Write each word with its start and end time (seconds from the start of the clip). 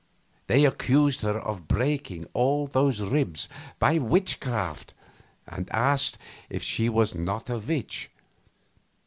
They 0.47 0.65
accused 0.65 1.21
her 1.21 1.37
of 1.39 1.67
breaking 1.67 2.25
all 2.33 2.65
those 2.65 3.01
ribs 3.01 3.47
by 3.77 3.99
witchcraft, 3.99 4.95
and 5.45 5.69
asked 5.69 6.15
her 6.17 6.21
if 6.49 6.63
she 6.63 6.89
was 6.89 7.13
not 7.13 7.51
a 7.51 7.59
witch? 7.59 8.09